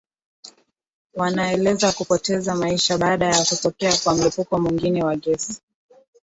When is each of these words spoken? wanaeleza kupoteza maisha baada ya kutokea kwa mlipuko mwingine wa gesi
wanaeleza 1.13 1.91
kupoteza 1.91 2.55
maisha 2.55 2.97
baada 2.97 3.25
ya 3.25 3.43
kutokea 3.45 3.97
kwa 4.03 4.15
mlipuko 4.15 4.59
mwingine 4.59 5.03
wa 5.03 5.15
gesi 5.15 5.61